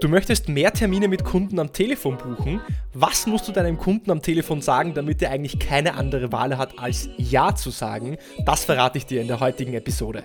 [0.00, 2.60] Du möchtest mehr Termine mit Kunden am Telefon buchen?
[2.92, 6.78] Was musst du deinem Kunden am Telefon sagen, damit er eigentlich keine andere Wahl hat,
[6.78, 8.18] als Ja zu sagen?
[8.44, 10.24] Das verrate ich dir in der heutigen Episode.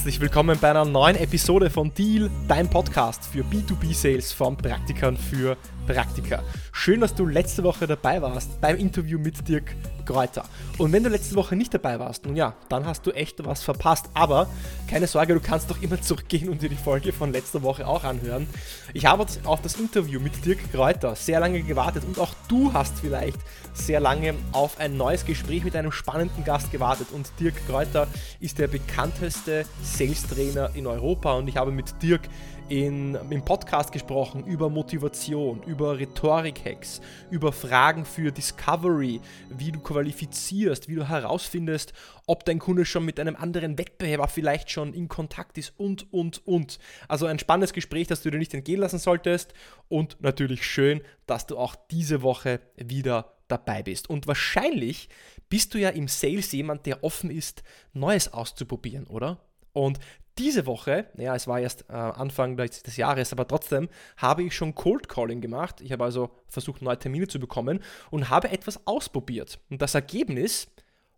[0.00, 5.58] Herzlich willkommen bei einer neuen Episode von Deal, dein Podcast für B2B-Sales von Praktikern für
[5.94, 6.42] Praktika.
[6.70, 9.74] Schön, dass du letzte Woche dabei warst beim Interview mit Dirk
[10.06, 10.44] Kräuter.
[10.78, 13.62] Und wenn du letzte Woche nicht dabei warst, nun ja, dann hast du echt was
[13.62, 14.06] verpasst.
[14.14, 14.48] Aber
[14.88, 18.04] keine Sorge, du kannst doch immer zurückgehen und dir die Folge von letzter Woche auch
[18.04, 18.46] anhören.
[18.94, 22.98] Ich habe auf das Interview mit Dirk Kräuter sehr lange gewartet und auch du hast
[23.00, 23.38] vielleicht
[23.72, 27.08] sehr lange auf ein neues Gespräch mit einem spannenden Gast gewartet.
[27.12, 28.06] Und Dirk Kräuter
[28.38, 32.22] ist der bekannteste Sales-Trainer in Europa und ich habe mit Dirk
[32.70, 40.88] in, im Podcast gesprochen über Motivation, über Rhetorik-Hacks, über Fragen für Discovery, wie du qualifizierst,
[40.88, 41.92] wie du herausfindest,
[42.26, 46.46] ob dein Kunde schon mit einem anderen Wettbewerber vielleicht schon in Kontakt ist und, und,
[46.46, 46.78] und.
[47.08, 49.54] Also ein spannendes Gespräch, das du dir nicht entgehen lassen solltest
[49.88, 54.08] und natürlich schön, dass du auch diese Woche wieder dabei bist.
[54.08, 55.08] Und wahrscheinlich
[55.48, 57.62] bist du ja im Sales jemand, der offen ist,
[57.92, 59.40] Neues auszuprobieren, oder?
[59.72, 59.98] Und
[60.40, 64.74] diese Woche, naja, es war erst äh, Anfang des Jahres, aber trotzdem habe ich schon
[64.74, 65.82] Cold Calling gemacht.
[65.82, 69.60] Ich habe also versucht, neue Termine zu bekommen und habe etwas ausprobiert.
[69.68, 70.68] Und das Ergebnis,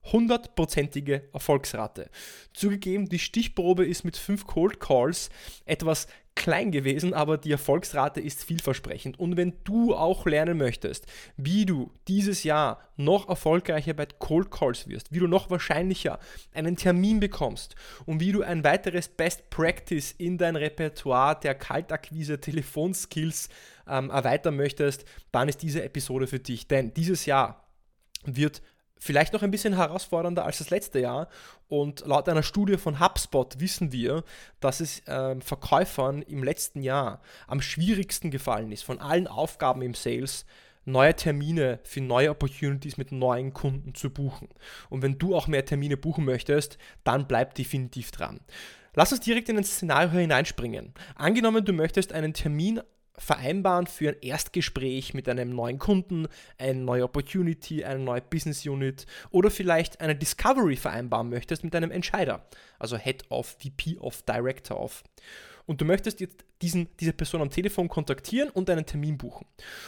[0.05, 2.11] hundertprozentige Erfolgsrate.
[2.53, 5.31] Zugegeben, die Stichprobe ist mit fünf Cold Calls
[5.65, 9.19] etwas klein gewesen, aber die Erfolgsrate ist vielversprechend.
[9.19, 14.89] Und wenn du auch lernen möchtest, wie du dieses Jahr noch erfolgreicher bei Cold Calls
[14.89, 16.19] wirst, wie du noch wahrscheinlicher
[16.53, 17.75] einen Termin bekommst
[18.07, 23.49] und wie du ein weiteres Best Practice in dein Repertoire der Kaltakquise Telefonskills
[23.87, 26.67] ähm, erweitern möchtest, dann ist diese Episode für dich.
[26.67, 27.69] Denn dieses Jahr
[28.25, 28.63] wird
[29.03, 31.29] vielleicht noch ein bisschen herausfordernder als das letzte Jahr.
[31.69, 34.23] Und laut einer Studie von HubSpot wissen wir,
[34.61, 39.95] dass es äh, Verkäufern im letzten Jahr am schwierigsten gefallen ist, von allen Aufgaben im
[39.95, 40.47] Sales
[40.85, 44.49] neue Termine für neue Opportunities mit neuen Kunden zu buchen.
[44.89, 48.41] Und wenn du auch mehr Termine buchen möchtest, dann bleib definitiv dran.
[48.95, 50.93] Lass uns direkt in ein Szenario hineinspringen.
[51.17, 52.81] Angenommen, du möchtest einen Termin
[53.23, 56.27] vereinbaren für ein Erstgespräch mit einem neuen Kunden,
[56.59, 61.93] eine neue Opportunity, eine neue Business Unit oder vielleicht eine Discovery vereinbaren möchtest mit einem
[61.93, 62.45] Entscheider,
[62.79, 65.05] also Head of, VP of, Director of.
[65.67, 69.47] Und du möchtest jetzt diesen, diese Person am Telefon kontaktieren und einen Termin buchen.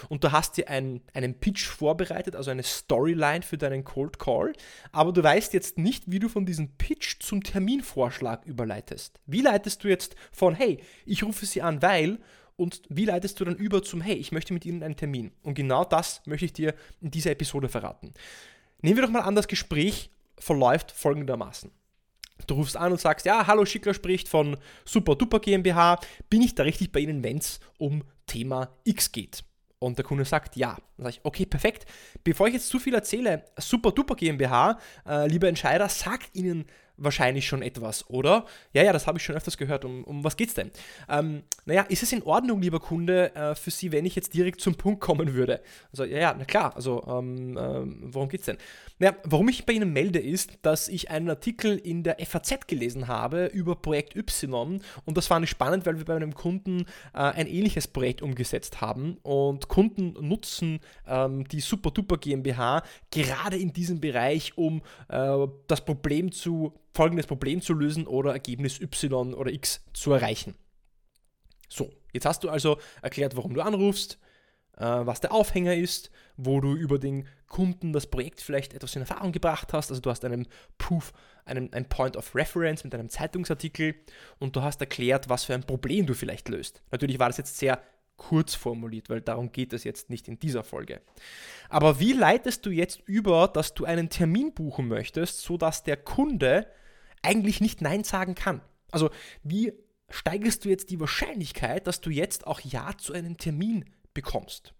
[0.09, 4.53] Und du hast dir einen, einen Pitch vorbereitet, also eine Storyline für deinen Cold Call,
[4.93, 9.21] aber du weißt jetzt nicht, wie du von diesem Pitch zum Terminvorschlag überleitest.
[9.27, 12.19] Wie leitest du jetzt von, hey, ich rufe sie an, weil
[12.56, 15.32] und wie leitest du dann über zum, hey, ich möchte mit Ihnen einen Termin?
[15.42, 18.12] Und genau das möchte ich dir in dieser Episode verraten.
[18.81, 21.70] Nehmen wir doch mal an, das Gespräch verläuft folgendermaßen.
[22.47, 26.00] Du rufst an und sagst, ja, hallo, Schickler spricht von Super Duper GmbH.
[26.28, 29.44] Bin ich da richtig bei Ihnen, wenn es um Thema X geht?
[29.78, 30.76] Und der Kunde sagt ja.
[30.97, 31.86] Dann sage ich, okay, perfekt.
[32.22, 36.66] Bevor ich jetzt zu viel erzähle, Super Duper GmbH, äh, lieber Entscheider, sagt Ihnen
[36.97, 38.47] wahrscheinlich schon etwas, oder?
[38.72, 39.84] Ja, ja, das habe ich schon öfters gehört.
[39.84, 40.71] Um, um was geht's denn?
[41.09, 44.60] Ähm, naja, ist es in Ordnung, lieber Kunde, äh, für Sie, wenn ich jetzt direkt
[44.60, 45.60] zum Punkt kommen würde?
[45.91, 48.59] Also, ja, ja, na klar, also, ähm, ähm, worum geht's denn?
[48.99, 53.09] Naja, warum ich bei Ihnen melde, ist, dass ich einen Artikel in der FAZ gelesen
[53.09, 57.19] habe über Projekt Y und das fand ich spannend, weil wir bei einem Kunden äh,
[57.19, 60.78] ein ähnliches Projekt umgesetzt haben und Kunden nutzen
[61.09, 67.27] ähm, die Super Duper GmbH gerade in diesem Bereich, um äh, das Problem zu folgendes
[67.27, 70.55] Problem zu lösen oder Ergebnis Y oder X zu erreichen.
[71.69, 74.19] So, jetzt hast du also erklärt, warum du anrufst,
[74.77, 79.03] äh, was der Aufhänger ist, wo du über den Kunden das Projekt vielleicht etwas in
[79.03, 79.91] Erfahrung gebracht hast.
[79.91, 80.47] Also du hast einen
[80.78, 81.12] Proof,
[81.44, 83.94] einen, ein Point of Reference mit einem Zeitungsartikel
[84.38, 86.83] und du hast erklärt, was für ein Problem du vielleicht löst.
[86.91, 87.81] Natürlich war das jetzt sehr
[88.16, 91.01] kurz formuliert, weil darum geht es jetzt nicht in dieser Folge.
[91.69, 96.66] Aber wie leitest du jetzt über, dass du einen Termin buchen möchtest, sodass der Kunde
[97.24, 98.60] eigentlich nicht Nein sagen kann.
[98.91, 99.10] Also
[99.42, 99.72] wie
[100.09, 104.74] steigerst du jetzt die Wahrscheinlichkeit, dass du jetzt auch Ja zu einem Termin bekommst?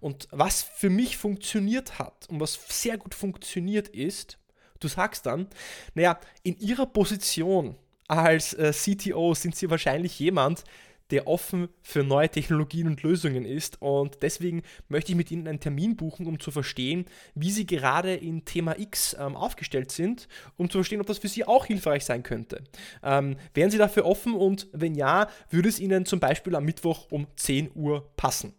[0.00, 4.38] Und was für mich funktioniert hat und was sehr gut funktioniert ist,
[4.80, 5.48] du sagst dann,
[5.94, 7.76] naja, in ihrer Position
[8.08, 10.64] als äh, CTO sind sie wahrscheinlich jemand,
[11.10, 13.80] der offen für neue Technologien und Lösungen ist.
[13.80, 18.14] Und deswegen möchte ich mit Ihnen einen Termin buchen, um zu verstehen, wie Sie gerade
[18.14, 22.04] in Thema X ähm, aufgestellt sind, um zu verstehen, ob das für Sie auch hilfreich
[22.04, 22.64] sein könnte.
[23.02, 27.10] Ähm, wären Sie dafür offen und wenn ja, würde es Ihnen zum Beispiel am Mittwoch
[27.10, 28.54] um 10 Uhr passen?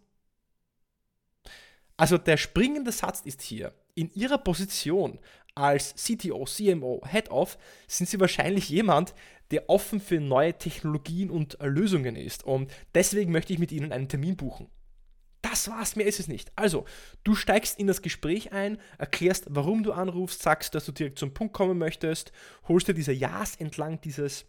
[1.96, 5.18] Also der springende Satz ist hier, in Ihrer Position
[5.58, 9.14] als CTO, CMO, Head of sind Sie wahrscheinlich jemand,
[9.50, 12.44] der offen für neue Technologien und Lösungen ist.
[12.44, 14.68] Und deswegen möchte ich mit Ihnen einen Termin buchen.
[15.42, 16.52] Das war's, mehr ist es nicht.
[16.56, 16.84] Also,
[17.24, 21.32] du steigst in das Gespräch ein, erklärst, warum du anrufst, sagst, dass du direkt zum
[21.32, 22.32] Punkt kommen möchtest,
[22.66, 24.44] holst dir diese Ja's entlang dieses,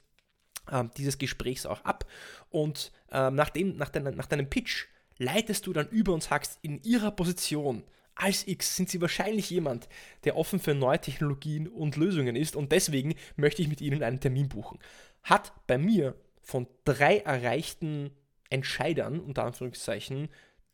[0.69, 2.05] äh, dieses Gesprächs auch ab
[2.49, 6.57] und äh, nach, dem, nach, dein, nach deinem Pitch leitest du dann über und sagst,
[6.63, 7.83] in ihrer Position
[8.19, 9.87] als X sind sie wahrscheinlich jemand,
[10.25, 14.19] der offen für neue Technologien und Lösungen ist und deswegen möchte ich mit ihnen einen
[14.19, 14.77] Termin buchen.
[15.23, 18.11] Hat bei mir von drei erreichten
[18.49, 20.27] Entscheidern, unter Anführungszeichen,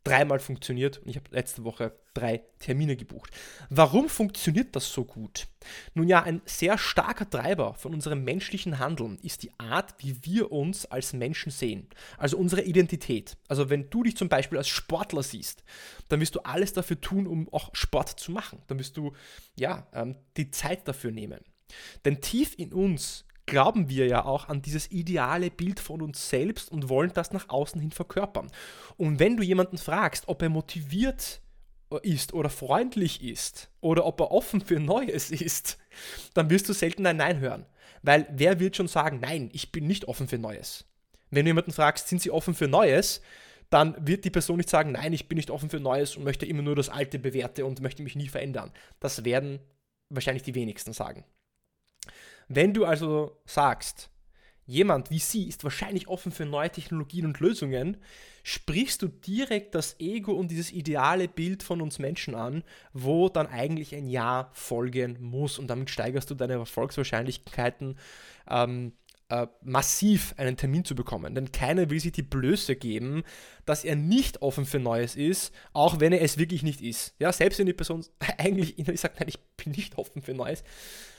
[0.06, 3.32] dreimal funktioniert und ich habe letzte Woche drei Termine gebucht.
[3.70, 5.48] Warum funktioniert das so gut?
[5.96, 10.52] Nun ja, ein sehr starker Treiber von unserem menschlichen Handeln ist die Art, wie wir
[10.52, 11.90] uns als Menschen sehen.
[12.18, 13.36] Also unsere Identität.
[13.48, 15.64] Also wenn du dich zum Beispiel als Sportler siehst,
[16.08, 18.62] dann wirst du alles dafür tun, um auch Sport zu machen.
[18.68, 19.14] Dann wirst du
[19.56, 21.40] ja ähm, die Zeit dafür nehmen.
[22.06, 26.72] Denn tief in uns glauben wir ja auch an dieses ideale Bild von uns selbst
[26.72, 28.52] und wollen das nach außen hin verkörpern.
[28.98, 31.42] Und wenn du jemanden fragst, ob er motiviert
[32.02, 35.78] ist oder freundlich ist oder ob er offen für Neues ist,
[36.34, 37.66] dann wirst du selten ein Nein hören.
[38.02, 40.86] Weil wer wird schon sagen, nein, ich bin nicht offen für Neues?
[41.32, 43.22] Wenn du jemanden fragst, sind sie offen für Neues,
[43.70, 46.46] dann wird die Person nicht sagen, nein, ich bin nicht offen für Neues und möchte
[46.46, 48.72] immer nur das Alte bewerte und möchte mich nie verändern.
[49.00, 49.60] Das werden
[50.10, 51.26] wahrscheinlich die wenigsten sagen.
[52.48, 54.10] Wenn du also sagst,
[54.66, 57.98] jemand wie sie ist wahrscheinlich offen für neue Technologien und Lösungen,
[58.44, 62.64] sprichst du direkt das Ego und dieses ideale Bild von uns Menschen an,
[62.94, 67.98] wo dann eigentlich ein Ja folgen muss und damit steigerst du deine Erfolgswahrscheinlichkeiten
[68.50, 68.94] ähm,
[69.30, 71.34] äh, massiv einen Termin zu bekommen.
[71.34, 73.24] Denn keiner will sich die Blöße geben,
[73.66, 77.16] dass er nicht offen für Neues ist, auch wenn er es wirklich nicht ist.
[77.18, 78.06] Ja, selbst wenn die Person
[78.38, 80.64] eigentlich innerlich sagt, nein, ich bin nicht offen für Neues,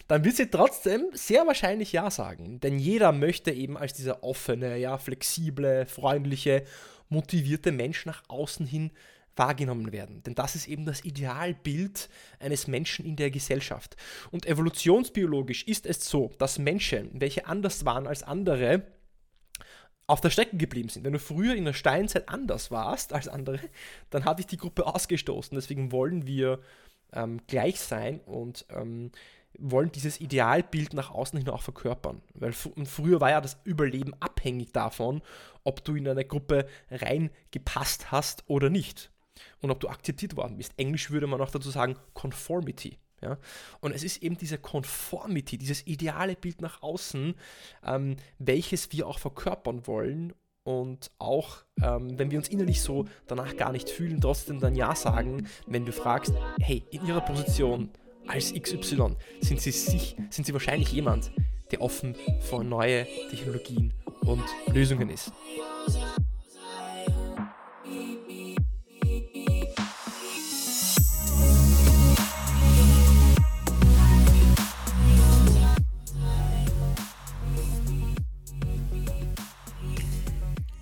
[0.08, 2.60] dann wird sie trotzdem sehr wahrscheinlich Ja sagen.
[2.60, 6.64] Denn jeder möchte eben als dieser offene, ja, flexible, freundliche,
[7.08, 8.90] motivierte Mensch nach außen hin
[9.36, 10.22] wahrgenommen werden.
[10.22, 12.08] Denn das ist eben das Idealbild
[12.40, 13.96] eines Menschen in der Gesellschaft.
[14.30, 18.82] Und evolutionsbiologisch ist es so, dass Menschen, welche anders waren als andere,
[20.06, 21.04] auf der Strecke geblieben sind.
[21.04, 23.60] Wenn du früher in der Steinzeit anders warst als andere,
[24.10, 25.54] dann hat dich die Gruppe ausgestoßen.
[25.54, 26.60] Deswegen wollen wir
[27.12, 29.10] ähm, gleich sein und ähm,
[29.58, 32.22] wollen dieses Idealbild nach außen hin auch verkörpern.
[32.34, 35.22] Weil früher war ja das Überleben abhängig davon,
[35.64, 39.10] ob du in eine Gruppe reingepasst hast oder nicht.
[39.60, 40.72] Und ob du akzeptiert worden bist.
[40.78, 42.98] Englisch würde man auch dazu sagen Conformity.
[43.20, 43.38] Ja?
[43.80, 47.34] Und es ist eben diese Conformity, dieses ideale Bild nach außen,
[47.84, 50.32] ähm, welches wir auch verkörpern wollen
[50.66, 54.96] und auch, ähm, wenn wir uns innerlich so danach gar nicht fühlen, trotzdem dann Ja
[54.96, 57.90] sagen, wenn du fragst, hey, in ihrer Position
[58.26, 61.30] als XY sind sie, sich, sind sie wahrscheinlich jemand,
[61.70, 65.32] der offen für neue Technologien und Lösungen ist.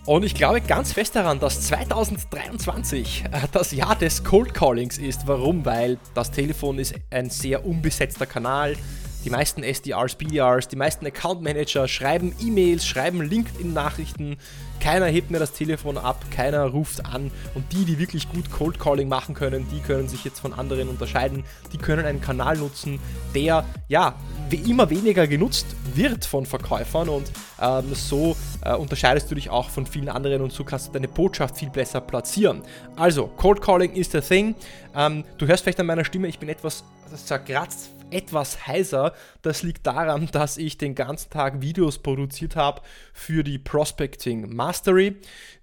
[0.06, 5.26] Und ich glaube ganz fest daran, dass 2023 äh, das Jahr des Cold Callings ist.
[5.26, 5.64] Warum?
[5.64, 8.76] Weil das Telefon ist ein sehr unbesetzter Kanal.
[9.24, 14.36] Die meisten SDRs, BDRs, die meisten Account Manager schreiben E-Mails, schreiben LinkedIn-Nachrichten.
[14.80, 17.30] Keiner hebt mir das Telefon ab, keiner ruft an.
[17.54, 20.90] Und die, die wirklich gut Cold Calling machen können, die können sich jetzt von anderen
[20.90, 21.42] unterscheiden.
[21.72, 23.00] Die können einen Kanal nutzen,
[23.34, 24.14] der ja
[24.50, 29.86] immer weniger genutzt wird von Verkäufern und ähm, so äh, unterscheidest du dich auch von
[29.86, 32.62] vielen anderen und so kannst du deine Botschaft viel besser platzieren.
[32.94, 34.54] Also, Cold Calling ist the thing.
[34.94, 36.84] Ähm, du hörst vielleicht an meiner Stimme, ich bin etwas
[37.24, 39.12] zerkratzt etwas heiser.
[39.42, 42.82] Das liegt daran, dass ich den ganzen Tag Videos produziert habe
[43.12, 45.16] für die Prospecting Mastery.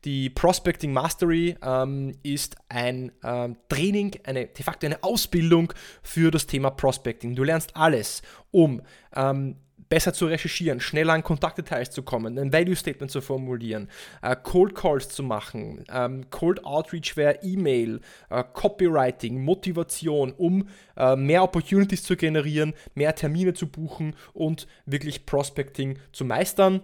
[0.05, 6.47] Die Prospecting Mastery ähm, ist ein ähm, Training, eine, de facto eine Ausbildung für das
[6.47, 7.35] Thema Prospecting.
[7.35, 8.21] Du lernst alles,
[8.51, 8.81] um
[9.15, 9.55] ähm,
[9.91, 13.89] besser zu recherchieren, schneller an Kontaktdetails zu kommen, ein Value Statement zu formulieren,
[14.21, 21.17] äh, Cold Calls zu machen, ähm, Cold Outreach via E-Mail, äh, Copywriting, Motivation, um äh,
[21.17, 26.81] mehr Opportunities zu generieren, mehr Termine zu buchen und wirklich Prospecting zu meistern.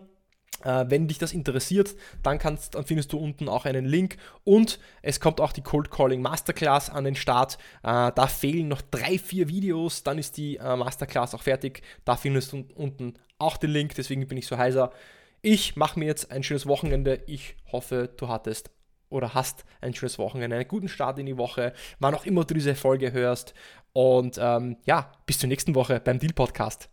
[0.63, 4.80] Äh, wenn dich das interessiert, dann, kannst, dann findest du unten auch einen Link und
[5.01, 7.58] es kommt auch die Cold Calling Masterclass an den Start.
[7.84, 11.84] Äh, da fehlen noch drei, vier Videos, dann ist die äh, Masterclass auch fertig.
[12.06, 14.92] Da findest du unten auch den Link, deswegen bin ich so heiser.
[15.42, 17.22] Ich mache mir jetzt ein schönes Wochenende.
[17.27, 18.72] Ich hoffe, du hattest
[19.10, 22.56] oder hast ein schönes Wochenende, einen guten Start in die Woche, wann auch immer du
[22.56, 23.54] diese Folge hörst.
[23.94, 26.89] Und ähm, ja, bis zur nächsten Woche beim Deal Podcast.